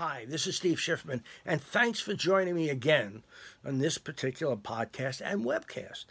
Hi, 0.00 0.24
this 0.26 0.46
is 0.46 0.56
Steve 0.56 0.78
Schiffman, 0.78 1.20
and 1.44 1.60
thanks 1.60 2.00
for 2.00 2.14
joining 2.14 2.54
me 2.54 2.70
again 2.70 3.22
on 3.66 3.80
this 3.80 3.98
particular 3.98 4.56
podcast 4.56 5.20
and 5.22 5.44
webcast. 5.44 6.06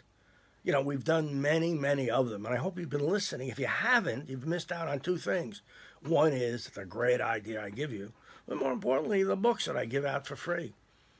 You 0.62 0.70
know, 0.70 0.80
we've 0.80 1.02
done 1.02 1.42
many, 1.42 1.74
many 1.74 2.08
of 2.08 2.28
them, 2.28 2.46
and 2.46 2.54
I 2.54 2.58
hope 2.58 2.78
you've 2.78 2.88
been 2.88 3.04
listening. 3.04 3.48
If 3.48 3.58
you 3.58 3.66
haven't, 3.66 4.30
you've 4.30 4.46
missed 4.46 4.70
out 4.70 4.86
on 4.86 5.00
two 5.00 5.16
things. 5.16 5.62
One 6.06 6.32
is 6.32 6.66
the 6.66 6.84
great 6.84 7.20
idea 7.20 7.64
I 7.64 7.70
give 7.70 7.92
you, 7.92 8.12
but 8.46 8.58
more 8.58 8.70
importantly, 8.70 9.24
the 9.24 9.34
books 9.34 9.64
that 9.64 9.76
I 9.76 9.86
give 9.86 10.04
out 10.04 10.24
for 10.24 10.36
free. 10.36 10.72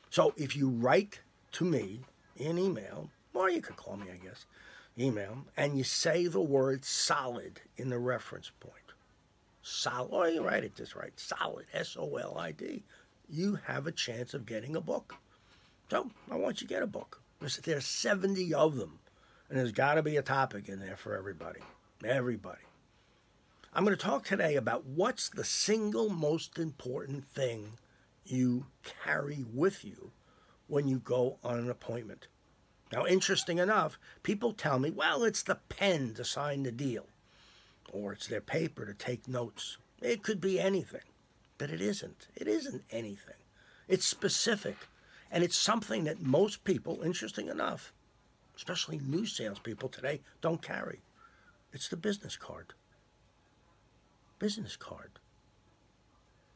So 0.09 0.33
if 0.37 0.55
you 0.55 0.69
write 0.69 1.19
to 1.55 1.65
me 1.65 2.03
in 2.37 2.57
email, 2.57 3.11
or 3.35 3.51
you 3.51 3.63
could 3.63 3.79
call 3.79 3.97
me, 3.97 4.07
I 4.13 4.25
guess, 4.25 4.47
email, 4.97 5.39
and 5.57 5.77
you 5.77 5.83
say 5.83 6.29
the 6.29 6.41
word 6.41 6.85
solid 6.85 7.63
in 7.77 7.89
the 7.89 7.99
reference 7.99 8.53
point, 8.61 8.90
solid, 9.63 10.11
or 10.11 10.29
you 10.29 10.43
write 10.43 10.65
it 10.65 10.75
just 10.75 10.95
right, 10.95 11.19
solid, 11.19 11.67
S 11.73 11.97
O 11.99 12.17
L 12.17 12.39
I 12.39 12.53
D, 12.53 12.85
you 13.29 13.59
have 13.67 13.87
a 13.87 13.93
chance 13.93 14.35
of 14.35 14.47
getting 14.47 14.77
a 14.77 14.81
book. 14.81 15.15
So 15.91 16.11
I 16.31 16.37
want 16.37 16.61
you 16.61 16.67
to 16.67 16.75
get 16.75 16.83
a 16.83 16.87
book. 16.87 17.21
There's 17.41 17.87
70 17.87 18.55
of 18.55 18.77
them, 18.77 18.99
and 19.49 19.59
there's 19.59 19.73
got 19.73 19.95
to 19.95 20.03
be 20.03 20.17
a 20.17 20.23
topic 20.23 20.69
in 20.69 20.79
there 20.79 20.97
for 20.97 21.17
everybody. 21.17 21.61
Everybody. 22.05 22.63
I'm 23.73 23.85
going 23.85 23.97
to 23.97 24.03
talk 24.03 24.25
today 24.25 24.57
about 24.57 24.85
what's 24.85 25.29
the 25.29 25.45
single 25.45 26.11
most 26.11 26.59
important 26.59 27.25
thing 27.27 27.79
you 28.25 28.67
carry 29.05 29.45
with 29.53 29.85
you 29.85 30.11
when 30.67 30.89
you 30.89 30.99
go 30.99 31.39
on 31.43 31.59
an 31.59 31.71
appointment. 31.71 32.27
Now, 32.93 33.07
interesting 33.07 33.59
enough, 33.59 33.99
people 34.23 34.53
tell 34.53 34.79
me, 34.79 34.91
well, 34.91 35.23
it's 35.23 35.43
the 35.43 35.55
pen 35.69 36.15
to 36.15 36.25
sign 36.25 36.65
the 36.65 36.73
deal, 36.73 37.07
or 37.91 38.13
it's 38.13 38.27
their 38.27 38.41
paper 38.41 38.87
to 38.87 38.95
take 38.95 39.29
notes. 39.29 39.79
It 40.01 40.23
could 40.23 40.41
be 40.41 40.59
anything, 40.59 41.03
but 41.59 41.71
it 41.71 41.81
isn't. 41.81 42.29
It 42.35 42.49
isn't 42.49 42.85
anything. 42.91 43.35
It's 43.89 44.07
specific, 44.07 44.77
and 45.31 45.45
it's 45.45 45.57
something 45.57 46.05
that 46.05 46.23
most 46.23 46.65
people, 46.65 47.03
interesting 47.03 47.49
enough, 47.49 47.93
especially 48.57 48.99
new 48.99 49.27
salespeople 49.27 49.89
today, 49.89 50.21
don't 50.41 50.63
carry. 50.63 51.01
It's 51.73 51.89
the 51.89 51.97
business 51.97 52.37
card. 52.37 52.73
Business 54.39 54.77
card. 54.77 55.19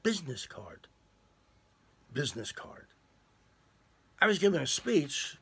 Business 0.03 0.47
card. 0.47 0.87
Business 2.13 2.53
card. 2.53 2.87
I 4.21 4.27
was 4.27 4.39
giving 4.39 4.61
a 4.61 4.67
speech 4.67 5.37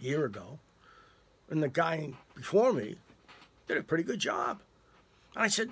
a 0.00 0.04
year 0.04 0.24
ago, 0.24 0.58
and 1.50 1.62
the 1.62 1.68
guy 1.68 2.12
before 2.34 2.72
me 2.72 2.96
did 3.68 3.76
a 3.76 3.82
pretty 3.82 4.04
good 4.04 4.18
job. 4.18 4.60
And 5.34 5.44
I 5.44 5.48
said, 5.48 5.70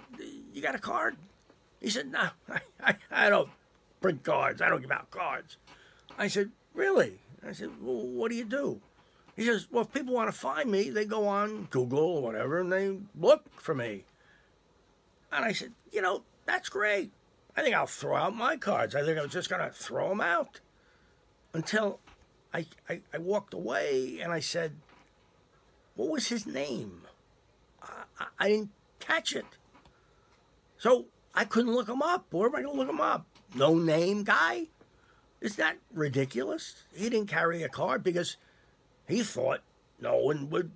You 0.53 0.63
got 0.63 0.75
a 0.75 0.79
card? 0.79 1.17
He 1.81 1.91
said, 1.91 2.11
No, 2.11 2.29
I, 2.49 2.61
I, 2.83 2.97
I 3.11 3.31
don't 3.31 3.51
print 4.01 4.23
cards. 4.25 4.61
I 4.61 4.69
don't 4.69 4.81
give 4.81 4.91
out 4.91 5.11
cards. 5.11 5.57
I 6.19 6.29
said, 6.29 6.51
Really? 6.75 7.19
I 7.47 7.53
said, 7.53 7.71
Well, 7.81 8.07
what 8.07 8.31
do 8.31 8.37
you 8.37 8.45
do? 8.45 8.81
He 9.37 9.45
says, 9.45 9.67
Well, 9.71 9.85
if 9.85 9.93
people 9.93 10.15
want 10.15 10.33
to 10.33 10.39
find 10.39 10.71
me, 10.71 10.91
they 10.91 11.05
go 11.05 11.27
on 11.27 11.69
Google 11.71 11.99
or 12.01 12.23
whatever 12.23 12.61
and 12.61 12.73
they 12.73 12.97
look 13.19 13.45
for 13.61 13.75
me. 13.75 14.05
And 15.31 15.45
I 15.45 15.53
said, 15.53 15.73
You 15.91 16.03
know, 16.03 16.23
that's 16.47 16.69
great. 16.69 17.11
I 17.57 17.63
think 17.63 17.75
I'll 17.75 17.87
throw 17.87 18.17
out 18.17 18.35
my 18.35 18.57
cards. 18.57 18.95
I 18.95 19.03
think 19.05 19.19
I'm 19.19 19.29
just 19.29 19.51
going 19.51 19.63
to 19.63 19.71
throw 19.71 20.09
them 20.09 20.21
out 20.21 20.61
until 21.53 22.01
I, 22.55 22.67
I, 22.89 23.01
I, 23.13 23.19
walked 23.19 23.53
away 23.53 24.21
and 24.23 24.33
I 24.33 24.41
said, 24.41 24.73
What 25.97 26.11
was 26.11 26.29
his 26.29 26.47
name? 26.47 27.03
I, 27.83 28.05
I, 28.19 28.27
I 28.39 28.49
didn't 28.49 28.71
catch 29.03 29.35
it. 29.35 29.45
So 30.79 31.07
I 31.35 31.45
couldn't 31.45 31.75
look 31.75 31.89
him 31.89 32.03
up. 32.03 32.27
Where 32.31 32.49
am 32.49 32.57
I 32.57 32.63
going 32.63 32.75
to 32.75 32.81
look 32.81 32.91
him 32.91 33.01
up? 33.01 33.27
No 33.55 33.75
name 33.75 34.25
guy? 34.25 34.69
Is 35.41 35.57
that 35.57 35.79
ridiculous? 35.93 36.85
He 36.95 37.11
didn't 37.11 37.29
carry 37.29 37.63
a 37.63 37.69
card 37.69 38.03
because 38.03 38.37
he 39.09 39.23
thought 39.23 39.61
no 40.01 40.17
one 40.17 40.51
would 40.51 40.71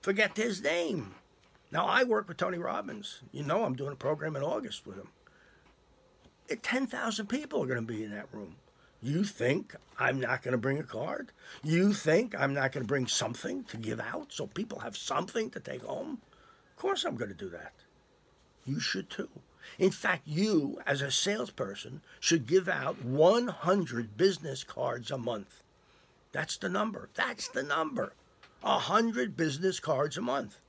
forget 0.00 0.36
his 0.36 0.62
name. 0.62 1.14
Now, 1.70 1.86
I 1.86 2.04
work 2.04 2.28
with 2.28 2.38
Tony 2.38 2.58
Robbins. 2.58 3.20
You 3.30 3.42
know, 3.42 3.64
I'm 3.64 3.76
doing 3.76 3.92
a 3.92 3.96
program 3.96 4.36
in 4.36 4.42
August 4.42 4.86
with 4.86 4.96
him. 4.96 5.08
10,000 6.62 7.26
people 7.26 7.62
are 7.62 7.66
going 7.66 7.86
to 7.86 7.92
be 7.92 8.04
in 8.04 8.10
that 8.10 8.28
room. 8.32 8.56
You 9.02 9.22
think 9.22 9.76
I'm 9.98 10.18
not 10.18 10.42
going 10.42 10.52
to 10.52 10.58
bring 10.58 10.78
a 10.78 10.82
card? 10.82 11.30
You 11.62 11.92
think 11.92 12.34
I'm 12.38 12.54
not 12.54 12.72
going 12.72 12.84
to 12.84 12.88
bring 12.88 13.06
something 13.06 13.64
to 13.64 13.76
give 13.76 14.00
out 14.00 14.32
so 14.32 14.46
people 14.46 14.80
have 14.80 14.96
something 14.96 15.50
to 15.50 15.60
take 15.60 15.82
home? 15.82 16.20
Course, 16.78 17.04
I'm 17.04 17.16
going 17.16 17.30
to 17.30 17.34
do 17.34 17.48
that. 17.48 17.72
You 18.64 18.78
should 18.78 19.10
too. 19.10 19.28
In 19.80 19.90
fact, 19.90 20.22
you, 20.26 20.80
as 20.86 21.02
a 21.02 21.10
salesperson, 21.10 22.02
should 22.20 22.46
give 22.46 22.68
out 22.68 23.04
100 23.04 24.16
business 24.16 24.62
cards 24.62 25.10
a 25.10 25.18
month. 25.18 25.64
That's 26.30 26.56
the 26.56 26.68
number. 26.68 27.08
That's 27.14 27.48
the 27.48 27.64
number. 27.64 28.12
100 28.60 29.36
business 29.36 29.80
cards 29.80 30.16
a 30.16 30.20
month. 30.20 30.60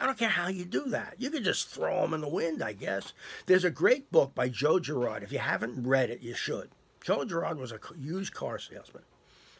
I 0.00 0.06
don't 0.06 0.18
care 0.18 0.28
how 0.28 0.46
you 0.46 0.64
do 0.64 0.84
that. 0.86 1.16
You 1.18 1.28
can 1.28 1.42
just 1.42 1.68
throw 1.68 2.02
them 2.02 2.14
in 2.14 2.20
the 2.20 2.28
wind, 2.28 2.62
I 2.62 2.72
guess. 2.72 3.12
There's 3.46 3.64
a 3.64 3.70
great 3.70 4.12
book 4.12 4.36
by 4.36 4.48
Joe 4.48 4.78
Girard. 4.78 5.24
If 5.24 5.32
you 5.32 5.40
haven't 5.40 5.86
read 5.86 6.10
it, 6.10 6.22
you 6.22 6.34
should. 6.34 6.70
Joe 7.02 7.24
Girard 7.24 7.58
was 7.58 7.72
a 7.72 7.80
used 7.98 8.32
car 8.32 8.60
salesman. 8.60 9.02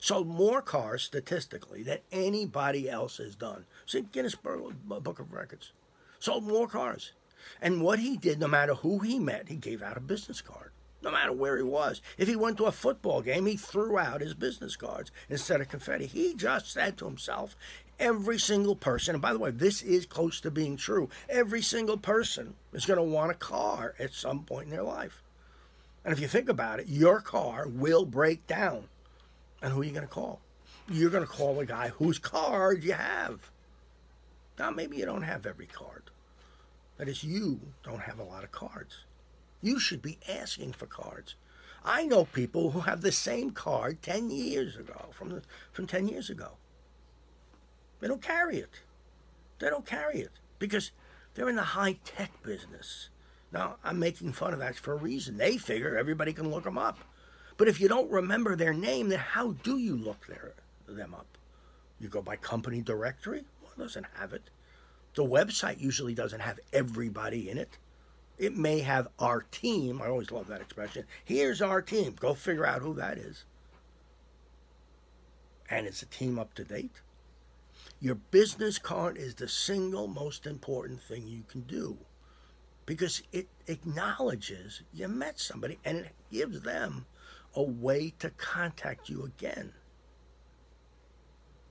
Sold 0.02 0.26
more 0.26 0.60
cars 0.60 1.04
statistically 1.04 1.84
than 1.84 1.98
anybody 2.10 2.90
else 2.90 3.18
has 3.18 3.36
done. 3.36 3.66
See 3.86 4.00
Guinness 4.00 4.34
uh, 4.44 4.56
Book 4.98 5.20
of 5.20 5.32
Records. 5.32 5.70
Sold 6.18 6.42
more 6.42 6.66
cars. 6.66 7.12
And 7.60 7.80
what 7.80 8.00
he 8.00 8.16
did, 8.16 8.40
no 8.40 8.48
matter 8.48 8.74
who 8.74 8.98
he 8.98 9.20
met, 9.20 9.48
he 9.48 9.54
gave 9.54 9.80
out 9.80 9.96
a 9.96 10.00
business 10.00 10.40
card. 10.40 10.72
No 11.02 11.12
matter 11.12 11.32
where 11.32 11.56
he 11.56 11.62
was. 11.62 12.02
If 12.18 12.26
he 12.26 12.34
went 12.34 12.56
to 12.56 12.64
a 12.64 12.72
football 12.72 13.22
game, 13.22 13.46
he 13.46 13.56
threw 13.56 13.96
out 13.96 14.22
his 14.22 14.34
business 14.34 14.74
cards 14.74 15.12
instead 15.30 15.60
of 15.60 15.68
confetti. 15.68 16.06
He 16.06 16.34
just 16.34 16.72
said 16.72 16.96
to 16.96 17.04
himself, 17.04 17.54
every 18.00 18.40
single 18.40 18.74
person, 18.74 19.14
and 19.14 19.22
by 19.22 19.32
the 19.32 19.38
way, 19.38 19.52
this 19.52 19.82
is 19.82 20.04
close 20.04 20.40
to 20.40 20.50
being 20.50 20.76
true, 20.76 21.10
every 21.28 21.62
single 21.62 21.96
person 21.96 22.54
is 22.72 22.86
going 22.86 22.96
to 22.96 23.04
want 23.04 23.30
a 23.30 23.34
car 23.34 23.94
at 24.00 24.14
some 24.14 24.42
point 24.42 24.64
in 24.64 24.70
their 24.70 24.82
life. 24.82 25.22
And 26.04 26.12
if 26.12 26.18
you 26.18 26.26
think 26.26 26.48
about 26.48 26.80
it, 26.80 26.88
your 26.88 27.20
car 27.20 27.68
will 27.68 28.04
break 28.04 28.48
down. 28.48 28.88
And 29.62 29.72
who 29.72 29.80
are 29.80 29.84
you 29.84 29.92
going 29.92 30.06
to 30.06 30.12
call? 30.12 30.40
You're 30.90 31.10
going 31.10 31.24
to 31.24 31.32
call 31.32 31.54
the 31.54 31.66
guy 31.66 31.88
whose 31.88 32.18
card 32.18 32.82
you 32.82 32.92
have. 32.92 33.50
Now, 34.58 34.70
maybe 34.70 34.96
you 34.96 35.06
don't 35.06 35.22
have 35.22 35.46
every 35.46 35.66
card. 35.66 36.02
That 36.98 37.08
is, 37.08 37.24
you 37.24 37.60
don't 37.84 38.02
have 38.02 38.18
a 38.18 38.24
lot 38.24 38.44
of 38.44 38.50
cards. 38.50 39.04
You 39.62 39.78
should 39.78 40.02
be 40.02 40.18
asking 40.28 40.72
for 40.72 40.86
cards. 40.86 41.36
I 41.84 42.04
know 42.04 42.24
people 42.24 42.72
who 42.72 42.80
have 42.80 43.00
the 43.00 43.12
same 43.12 43.50
card 43.50 44.02
10 44.02 44.30
years 44.30 44.76
ago, 44.76 45.06
from, 45.12 45.30
the, 45.30 45.42
from 45.72 45.86
10 45.86 46.08
years 46.08 46.28
ago. 46.28 46.52
They 48.00 48.08
don't 48.08 48.22
carry 48.22 48.58
it. 48.58 48.80
They 49.58 49.70
don't 49.70 49.86
carry 49.86 50.20
it 50.20 50.32
because 50.58 50.90
they're 51.34 51.48
in 51.48 51.56
the 51.56 51.62
high 51.62 51.98
tech 52.04 52.30
business. 52.42 53.08
Now, 53.52 53.76
I'm 53.84 53.98
making 53.98 54.32
fun 54.32 54.52
of 54.52 54.58
that 54.58 54.76
for 54.76 54.92
a 54.92 54.96
reason. 54.96 55.36
They 55.36 55.56
figure 55.56 55.96
everybody 55.96 56.32
can 56.32 56.50
look 56.50 56.64
them 56.64 56.78
up. 56.78 56.98
But 57.62 57.68
if 57.68 57.80
you 57.80 57.86
don't 57.86 58.10
remember 58.10 58.56
their 58.56 58.74
name, 58.74 59.08
then 59.08 59.20
how 59.20 59.52
do 59.52 59.78
you 59.78 59.94
look 59.94 60.26
their, 60.26 60.54
them 60.88 61.14
up? 61.14 61.38
You 62.00 62.08
go 62.08 62.20
by 62.20 62.34
company 62.34 62.80
directory? 62.82 63.44
Well, 63.62 63.70
doesn't 63.78 64.06
have 64.14 64.32
it. 64.32 64.50
The 65.14 65.22
website 65.22 65.80
usually 65.80 66.12
doesn't 66.12 66.40
have 66.40 66.58
everybody 66.72 67.48
in 67.48 67.58
it. 67.58 67.78
It 68.36 68.56
may 68.56 68.80
have 68.80 69.06
our 69.20 69.42
team. 69.42 70.02
I 70.02 70.08
always 70.08 70.32
love 70.32 70.48
that 70.48 70.60
expression. 70.60 71.04
Here's 71.24 71.62
our 71.62 71.80
team. 71.80 72.16
Go 72.18 72.34
figure 72.34 72.66
out 72.66 72.82
who 72.82 72.94
that 72.94 73.16
is. 73.16 73.44
And 75.70 75.86
is 75.86 76.00
the 76.00 76.06
team 76.06 76.40
up 76.40 76.54
to 76.54 76.64
date? 76.64 77.00
Your 78.00 78.16
business 78.16 78.80
card 78.80 79.16
is 79.16 79.36
the 79.36 79.46
single 79.46 80.08
most 80.08 80.48
important 80.48 81.00
thing 81.00 81.28
you 81.28 81.44
can 81.48 81.60
do 81.60 81.96
because 82.86 83.22
it 83.30 83.46
acknowledges 83.68 84.82
you 84.92 85.06
met 85.06 85.38
somebody 85.38 85.78
and 85.84 85.98
it 85.98 86.14
gives 86.28 86.62
them 86.62 87.06
a 87.54 87.62
way 87.62 88.14
to 88.18 88.30
contact 88.30 89.08
you 89.08 89.24
again. 89.24 89.72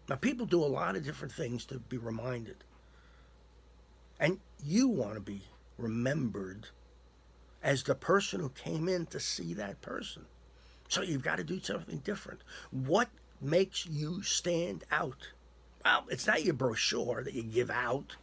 Now, 0.10 0.16
people 0.16 0.46
do 0.46 0.64
a 0.64 0.66
lot 0.66 0.96
of 0.96 1.06
different 1.06 1.34
things 1.34 1.66
to 1.66 1.80
be 1.80 1.98
reminded. 1.98 2.58
And 4.20 4.40
you 4.64 4.88
want 4.88 5.16
to 5.16 5.22
be 5.22 5.42
remembered 5.78 6.68
as 7.64 7.84
the 7.84 7.96
person 7.96 8.40
who 8.40 8.50
came 8.50 8.88
in 8.88 9.06
to 9.08 9.20
see 9.20 9.54
that 9.56 9.82
person. 9.82 10.26
So 10.90 11.02
you've 11.02 11.24
got 11.24 11.38
to 11.38 11.44
do 11.44 11.60
something 11.62 12.00
different. 12.00 12.42
What 12.72 13.10
makes 13.40 13.86
you 13.86 14.22
stand 14.22 14.84
out? 14.92 15.30
Well, 15.84 16.06
it's 16.10 16.28
not 16.28 16.44
your 16.44 16.54
brochure 16.54 17.24
that 17.24 17.34
you 17.34 17.44
give 17.44 17.72
out. 17.72 18.16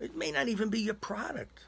It 0.00 0.16
may 0.16 0.30
not 0.30 0.48
even 0.48 0.68
be 0.68 0.80
your 0.80 0.94
product. 0.94 1.60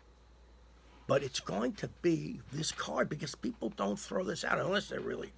But 1.10 1.24
it's 1.24 1.40
going 1.40 1.72
to 1.72 1.88
be 2.02 2.38
this 2.52 2.70
card 2.70 3.08
because 3.08 3.34
people 3.34 3.72
don't 3.76 3.98
throw 3.98 4.22
this 4.22 4.44
out 4.44 4.60
unless 4.60 4.86
they 4.86 4.98
really, 4.98 5.32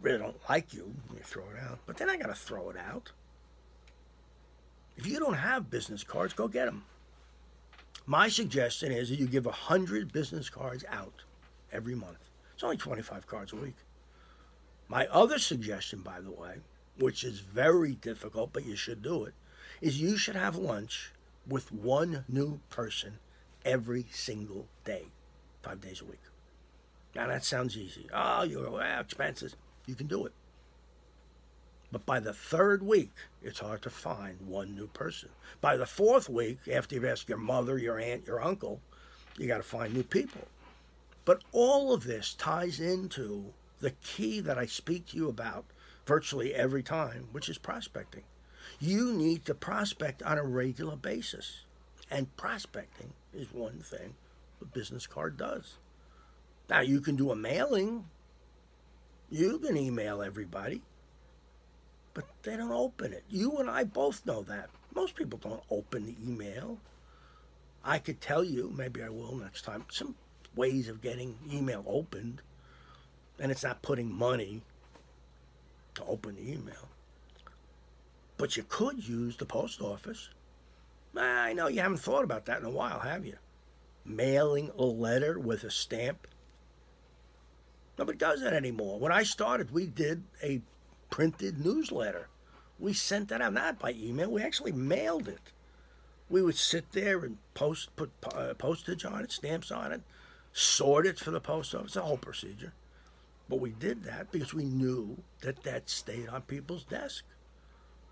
really 0.00 0.16
don't 0.16 0.48
like 0.48 0.72
you. 0.72 0.90
You 1.12 1.20
throw 1.22 1.42
it 1.50 1.62
out. 1.62 1.80
But 1.84 1.98
then 1.98 2.08
I 2.08 2.16
got 2.16 2.28
to 2.28 2.34
throw 2.34 2.70
it 2.70 2.78
out. 2.78 3.12
If 4.96 5.06
you 5.06 5.18
don't 5.18 5.34
have 5.34 5.68
business 5.68 6.02
cards, 6.02 6.32
go 6.32 6.48
get 6.48 6.64
them. 6.64 6.82
My 8.06 8.30
suggestion 8.30 8.90
is 8.90 9.10
that 9.10 9.18
you 9.18 9.26
give 9.26 9.44
100 9.44 10.14
business 10.14 10.48
cards 10.48 10.82
out 10.90 11.24
every 11.70 11.94
month. 11.94 12.30
It's 12.54 12.64
only 12.64 12.78
25 12.78 13.26
cards 13.26 13.52
a 13.52 13.56
week. 13.56 13.76
My 14.88 15.06
other 15.08 15.38
suggestion, 15.38 16.00
by 16.00 16.22
the 16.22 16.30
way, 16.30 16.54
which 16.98 17.22
is 17.22 17.40
very 17.40 17.96
difficult, 17.96 18.54
but 18.54 18.64
you 18.64 18.76
should 18.76 19.02
do 19.02 19.24
it, 19.24 19.34
is 19.82 20.00
you 20.00 20.16
should 20.16 20.36
have 20.36 20.56
lunch 20.56 21.12
with 21.46 21.70
one 21.70 22.24
new 22.30 22.60
person 22.70 23.18
every 23.66 24.06
single 24.10 24.66
day, 24.84 25.04
five 25.62 25.80
days 25.80 26.00
a 26.00 26.04
week. 26.04 26.22
Now 27.14 27.26
that 27.26 27.44
sounds 27.44 27.76
easy. 27.76 28.06
Oh, 28.14 28.44
you're 28.44 28.70
well, 28.70 28.82
ah, 28.82 29.00
expenses. 29.00 29.56
You 29.86 29.94
can 29.94 30.06
do 30.06 30.24
it. 30.24 30.32
But 31.92 32.06
by 32.06 32.20
the 32.20 32.32
third 32.32 32.82
week, 32.82 33.12
it's 33.42 33.60
hard 33.60 33.82
to 33.82 33.90
find 33.90 34.40
one 34.46 34.74
new 34.74 34.86
person. 34.88 35.28
By 35.60 35.76
the 35.76 35.86
fourth 35.86 36.28
week, 36.28 36.58
after 36.72 36.94
you've 36.94 37.04
asked 37.04 37.28
your 37.28 37.38
mother, 37.38 37.78
your 37.78 37.98
aunt, 37.98 38.26
your 38.26 38.42
uncle, 38.42 38.80
you 39.38 39.46
got 39.46 39.58
to 39.58 39.62
find 39.62 39.94
new 39.94 40.02
people. 40.02 40.48
But 41.24 41.42
all 41.52 41.92
of 41.92 42.04
this 42.04 42.34
ties 42.34 42.80
into 42.80 43.52
the 43.80 43.92
key 44.02 44.40
that 44.40 44.58
I 44.58 44.66
speak 44.66 45.08
to 45.08 45.16
you 45.16 45.28
about 45.28 45.64
virtually 46.06 46.54
every 46.54 46.82
time, 46.82 47.28
which 47.32 47.48
is 47.48 47.58
prospecting. 47.58 48.22
You 48.78 49.12
need 49.12 49.44
to 49.46 49.54
prospect 49.54 50.22
on 50.22 50.38
a 50.38 50.44
regular 50.44 50.96
basis. 50.96 51.65
And 52.10 52.34
prospecting 52.36 53.12
is 53.34 53.52
one 53.52 53.80
thing 53.80 54.14
the 54.60 54.66
business 54.66 55.06
card 55.06 55.36
does. 55.36 55.74
Now, 56.68 56.80
you 56.80 57.00
can 57.00 57.16
do 57.16 57.30
a 57.30 57.36
mailing, 57.36 58.04
you 59.30 59.58
can 59.58 59.76
email 59.76 60.22
everybody, 60.22 60.82
but 62.14 62.24
they 62.42 62.56
don't 62.56 62.72
open 62.72 63.12
it. 63.12 63.24
You 63.28 63.58
and 63.58 63.68
I 63.68 63.84
both 63.84 64.24
know 64.24 64.42
that. 64.44 64.70
Most 64.94 65.14
people 65.14 65.38
don't 65.38 65.62
open 65.70 66.06
the 66.06 66.16
email. 66.26 66.78
I 67.84 67.98
could 67.98 68.20
tell 68.20 68.42
you, 68.42 68.72
maybe 68.76 69.02
I 69.02 69.08
will 69.10 69.36
next 69.36 69.62
time, 69.62 69.84
some 69.90 70.14
ways 70.56 70.88
of 70.88 71.02
getting 71.02 71.36
email 71.52 71.84
opened, 71.86 72.40
and 73.38 73.52
it's 73.52 73.62
not 73.62 73.82
putting 73.82 74.12
money 74.12 74.62
to 75.94 76.04
open 76.04 76.36
the 76.36 76.52
email. 76.52 76.88
But 78.38 78.56
you 78.56 78.64
could 78.68 79.06
use 79.06 79.36
the 79.36 79.46
post 79.46 79.80
office. 79.80 80.30
I 81.46 81.52
know 81.52 81.68
you 81.68 81.80
haven't 81.80 81.98
thought 81.98 82.24
about 82.24 82.46
that 82.46 82.58
in 82.58 82.64
a 82.64 82.70
while, 82.70 82.98
have 82.98 83.24
you? 83.24 83.36
Mailing 84.04 84.72
a 84.76 84.82
letter 84.82 85.38
with 85.38 85.62
a 85.62 85.70
stamp. 85.70 86.26
Nobody 87.96 88.18
does 88.18 88.40
that 88.40 88.52
anymore. 88.52 88.98
When 88.98 89.12
I 89.12 89.22
started, 89.22 89.70
we 89.70 89.86
did 89.86 90.24
a 90.42 90.60
printed 91.08 91.64
newsletter. 91.64 92.26
We 92.80 92.94
sent 92.94 93.28
that 93.28 93.40
out, 93.40 93.52
not 93.52 93.78
by 93.78 93.92
email, 93.92 94.32
we 94.32 94.42
actually 94.42 94.72
mailed 94.72 95.28
it. 95.28 95.52
We 96.28 96.42
would 96.42 96.56
sit 96.56 96.90
there 96.90 97.20
and 97.20 97.38
post, 97.54 97.94
put 97.94 98.10
uh, 98.34 98.54
postage 98.54 99.04
on 99.04 99.22
it, 99.22 99.30
stamps 99.30 99.70
on 99.70 99.92
it, 99.92 100.02
sort 100.52 101.06
it 101.06 101.20
for 101.20 101.30
the 101.30 101.40
post 101.40 101.76
office, 101.76 101.94
a 101.94 102.02
whole 102.02 102.16
procedure. 102.16 102.72
But 103.48 103.60
we 103.60 103.70
did 103.70 104.02
that 104.02 104.32
because 104.32 104.52
we 104.52 104.64
knew 104.64 105.18
that 105.42 105.62
that 105.62 105.88
stayed 105.88 106.28
on 106.28 106.42
people's 106.42 106.82
desk. 106.82 107.24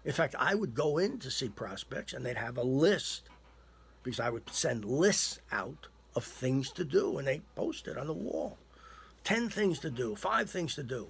In 0.04 0.12
fact, 0.12 0.34
I 0.38 0.54
would 0.54 0.74
go 0.74 0.98
in 0.98 1.18
to 1.20 1.30
see 1.30 1.48
prospects 1.48 2.12
and 2.12 2.24
they'd 2.24 2.36
have 2.36 2.58
a 2.58 2.62
list 2.62 3.28
because 4.02 4.20
I 4.20 4.30
would 4.30 4.48
send 4.50 4.84
lists 4.84 5.40
out 5.50 5.88
of 6.14 6.24
things 6.24 6.70
to 6.72 6.84
do 6.84 7.18
and 7.18 7.26
they 7.26 7.40
post 7.56 7.88
it 7.88 7.96
on 7.96 8.06
the 8.06 8.12
wall. 8.12 8.58
10 9.24 9.48
things 9.48 9.78
to 9.80 9.90
do, 9.90 10.14
five 10.14 10.50
things 10.50 10.74
to 10.74 10.82
do. 10.82 11.08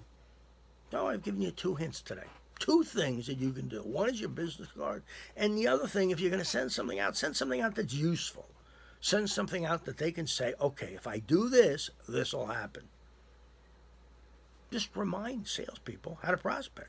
No, 0.93 1.09
I've 1.09 1.25
given 1.25 1.41
you 1.41 1.51
two 1.51 1.75
hints 1.75 2.01
today. 2.01 2.29
Two 2.61 2.85
things 2.85 3.27
that 3.27 3.39
you 3.39 3.51
can 3.53 3.67
do. 3.67 3.81
One 3.81 4.09
is 4.09 4.21
your 4.21 4.29
business 4.29 4.69
card, 4.79 5.03
and 5.37 5.59
the 5.59 5.67
other 5.67 5.89
thing, 5.89 6.11
if 6.11 6.21
you're 6.21 6.31
going 6.31 6.43
to 6.43 6.49
send 6.49 6.71
something 6.71 7.01
out, 7.01 7.17
send 7.17 7.37
something 7.37 7.61
out 7.61 7.75
that's 7.75 7.93
useful. 7.93 8.47
Send 9.01 9.29
something 9.29 9.67
out 9.67 9.85
that 9.85 9.99
they 9.99 10.13
can 10.13 10.29
say, 10.29 10.55
okay, 10.61 10.93
if 10.95 11.07
I 11.07 11.19
do 11.19 11.49
this, 11.49 11.91
this 12.09 12.33
will 12.33 12.47
happen. 12.47 12.85
Just 14.71 14.97
remind 14.97 15.49
salespeople 15.49 16.21
how 16.23 16.31
to 16.31 16.37
prospect. 16.37 16.89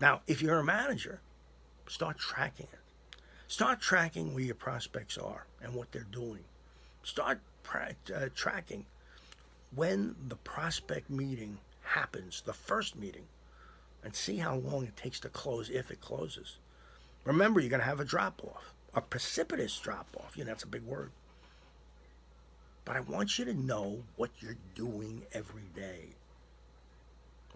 Now, 0.00 0.20
if 0.26 0.42
you're 0.42 0.58
a 0.58 0.64
manager, 0.64 1.20
start 1.88 2.18
tracking 2.18 2.68
it. 2.72 2.78
Start 3.48 3.80
tracking 3.80 4.34
where 4.34 4.44
your 4.44 4.54
prospects 4.54 5.16
are 5.16 5.46
and 5.62 5.74
what 5.74 5.92
they're 5.92 6.06
doing. 6.10 6.44
Start 7.04 7.40
uh, 7.74 8.28
tracking 8.34 8.84
when 9.74 10.14
the 10.28 10.36
prospect 10.36 11.10
meeting 11.10 11.58
happens, 11.82 12.42
the 12.44 12.52
first 12.52 12.96
meeting, 12.96 13.26
and 14.02 14.14
see 14.14 14.36
how 14.36 14.56
long 14.56 14.84
it 14.84 14.96
takes 14.96 15.20
to 15.20 15.28
close 15.28 15.70
if 15.70 15.90
it 15.90 16.00
closes. 16.00 16.56
Remember, 17.24 17.60
you're 17.60 17.70
going 17.70 17.80
to 17.80 17.86
have 17.86 18.00
a 18.00 18.04
drop 18.04 18.40
off, 18.44 18.72
a 18.94 19.00
precipitous 19.00 19.78
drop 19.78 20.06
off. 20.18 20.36
You 20.36 20.44
know, 20.44 20.50
that's 20.50 20.64
a 20.64 20.68
big 20.68 20.82
word. 20.82 21.10
But 22.84 22.96
I 22.96 23.00
want 23.00 23.38
you 23.38 23.44
to 23.46 23.54
know 23.54 24.02
what 24.16 24.30
you're 24.40 24.56
doing 24.74 25.22
every 25.32 25.64
day. 25.74 26.04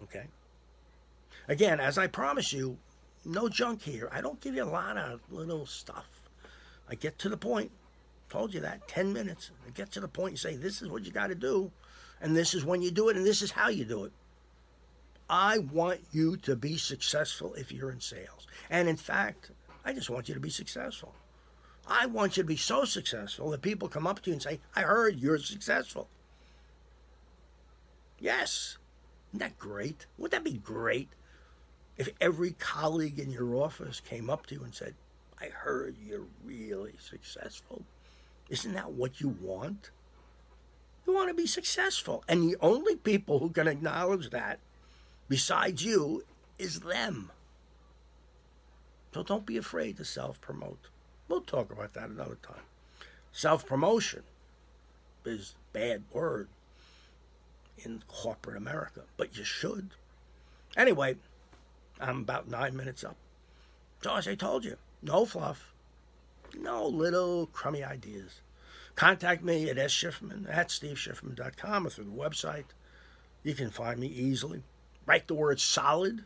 Okay? 0.03 0.25
Again, 1.47 1.79
as 1.79 1.97
I 1.97 2.07
promise 2.07 2.53
you, 2.53 2.77
no 3.25 3.49
junk 3.49 3.81
here. 3.81 4.09
I 4.11 4.21
don't 4.21 4.39
give 4.39 4.55
you 4.55 4.63
a 4.63 4.65
lot 4.65 4.97
of 4.97 5.21
little 5.29 5.65
stuff. 5.65 6.07
I 6.89 6.95
get 6.95 7.17
to 7.19 7.29
the 7.29 7.37
point. 7.37 7.71
Told 8.29 8.53
you 8.53 8.61
that. 8.61 8.87
10 8.87 9.13
minutes. 9.13 9.51
I 9.67 9.71
get 9.71 9.91
to 9.93 9.99
the 9.99 10.07
point 10.07 10.31
and 10.31 10.39
say, 10.39 10.55
this 10.55 10.81
is 10.81 10.89
what 10.89 11.05
you 11.05 11.11
got 11.11 11.27
to 11.27 11.35
do, 11.35 11.71
and 12.21 12.35
this 12.35 12.53
is 12.53 12.65
when 12.65 12.81
you 12.81 12.91
do 12.91 13.09
it, 13.09 13.17
and 13.17 13.25
this 13.25 13.41
is 13.41 13.51
how 13.51 13.69
you 13.69 13.85
do 13.85 14.05
it. 14.05 14.11
I 15.29 15.59
want 15.59 16.01
you 16.11 16.35
to 16.37 16.55
be 16.55 16.77
successful 16.77 17.53
if 17.53 17.71
you're 17.71 17.91
in 17.91 18.01
sales. 18.01 18.47
And 18.69 18.89
in 18.89 18.97
fact, 18.97 19.51
I 19.85 19.93
just 19.93 20.09
want 20.09 20.27
you 20.27 20.33
to 20.33 20.41
be 20.41 20.49
successful. 20.49 21.13
I 21.87 22.05
want 22.05 22.37
you 22.37 22.43
to 22.43 22.47
be 22.47 22.57
so 22.57 22.85
successful 22.85 23.49
that 23.51 23.61
people 23.61 23.87
come 23.87 24.05
up 24.05 24.21
to 24.21 24.29
you 24.29 24.33
and 24.33 24.41
say, 24.41 24.59
I 24.75 24.81
heard 24.81 25.19
you're 25.19 25.39
successful. 25.39 26.09
Yes. 28.19 28.77
Isn't 29.31 29.39
that 29.39 29.57
great? 29.57 30.05
Would 30.17 30.31
that 30.31 30.43
be 30.43 30.53
great 30.53 31.09
if 31.97 32.09
every 32.19 32.51
colleague 32.51 33.19
in 33.19 33.31
your 33.31 33.55
office 33.55 33.99
came 33.99 34.29
up 34.29 34.45
to 34.47 34.55
you 34.55 34.63
and 34.63 34.73
said, 34.73 34.95
I 35.39 35.47
heard 35.47 35.95
you're 36.03 36.27
really 36.45 36.93
successful? 36.99 37.83
Isn't 38.49 38.73
that 38.73 38.91
what 38.91 39.21
you 39.21 39.29
want? 39.41 39.89
You 41.05 41.13
want 41.13 41.29
to 41.29 41.33
be 41.33 41.47
successful. 41.47 42.23
And 42.27 42.43
the 42.43 42.57
only 42.61 42.95
people 42.95 43.39
who 43.39 43.49
can 43.49 43.67
acknowledge 43.67 44.29
that, 44.29 44.59
besides 45.29 45.83
you, 45.83 46.23
is 46.59 46.81
them. 46.81 47.31
So 49.13 49.23
don't 49.23 49.45
be 49.45 49.57
afraid 49.57 49.97
to 49.97 50.05
self 50.05 50.39
promote. 50.41 50.87
We'll 51.27 51.41
talk 51.41 51.71
about 51.71 51.93
that 51.93 52.09
another 52.09 52.37
time. 52.41 52.63
Self 53.31 53.65
promotion 53.65 54.23
is 55.25 55.55
a 55.55 55.77
bad 55.77 56.03
word 56.11 56.47
in 57.79 58.03
corporate 58.07 58.57
America, 58.57 59.01
but 59.17 59.37
you 59.37 59.43
should. 59.43 59.89
Anyway, 60.77 61.15
I'm 62.01 62.21
about 62.21 62.49
nine 62.49 62.75
minutes 62.75 63.03
up. 63.03 63.15
So 64.01 64.15
as 64.15 64.27
I 64.27 64.35
told 64.35 64.65
you, 64.65 64.77
no 65.03 65.25
fluff, 65.25 65.73
no 66.57 66.87
little 66.87 67.45
crummy 67.47 67.83
ideas. 67.83 68.41
Contact 68.95 69.43
me 69.43 69.69
at 69.69 69.77
schiffman 69.77 70.47
at 70.49 70.69
steveschiffman.com 70.69 71.87
or 71.87 71.89
through 71.89 72.05
the 72.05 72.11
website. 72.11 72.65
You 73.43 73.53
can 73.53 73.69
find 73.69 73.99
me 73.99 74.07
easily. 74.07 74.63
Write 75.05 75.27
the 75.27 75.35
word 75.35 75.59
solid. 75.59 76.23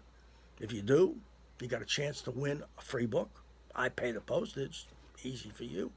If 0.59 0.71
you 0.71 0.81
do, 0.81 1.17
you 1.61 1.67
got 1.67 1.81
a 1.81 1.85
chance 1.85 2.21
to 2.21 2.31
win 2.31 2.63
a 2.77 2.81
free 2.81 3.05
book. 3.05 3.29
I 3.75 3.89
pay 3.89 4.11
the 4.11 4.21
postage. 4.21 4.87
Easy 5.23 5.49
for 5.49 5.63
you. 5.63 5.91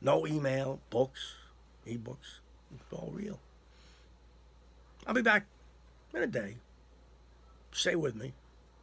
No 0.00 0.26
email, 0.26 0.80
books, 0.90 1.34
ebooks. 1.86 2.40
It's 2.74 2.92
all 2.92 3.10
real. 3.12 3.38
I'll 5.06 5.14
be 5.14 5.22
back 5.22 5.46
in 6.14 6.22
a 6.22 6.26
day. 6.26 6.56
Stay 7.72 7.94
with 7.94 8.14
me. 8.14 8.32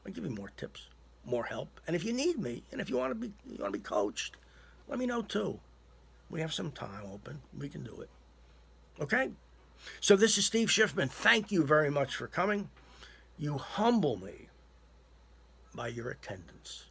I'll 0.05 0.11
give 0.11 0.23
you 0.23 0.31
more 0.31 0.51
tips, 0.57 0.87
more 1.25 1.45
help. 1.45 1.79
And 1.87 1.95
if 1.95 2.03
you 2.03 2.13
need 2.13 2.37
me, 2.37 2.63
and 2.71 2.81
if 2.81 2.89
you 2.89 2.97
want 2.97 3.11
to 3.11 3.15
be 3.15 3.31
you 3.49 3.61
want 3.61 3.73
to 3.73 3.79
be 3.79 3.83
coached, 3.83 4.37
let 4.87 4.99
me 4.99 5.05
know 5.05 5.21
too. 5.21 5.59
We 6.29 6.41
have 6.41 6.53
some 6.53 6.71
time 6.71 7.05
open. 7.11 7.41
We 7.57 7.69
can 7.69 7.83
do 7.83 8.01
it. 8.01 8.09
Okay? 9.01 9.31
So 9.99 10.15
this 10.15 10.37
is 10.37 10.45
Steve 10.45 10.69
Schiffman. 10.69 11.09
Thank 11.09 11.51
you 11.51 11.63
very 11.65 11.89
much 11.89 12.15
for 12.15 12.27
coming. 12.27 12.69
You 13.37 13.57
humble 13.57 14.17
me 14.17 14.47
by 15.73 15.87
your 15.87 16.09
attendance. 16.09 16.85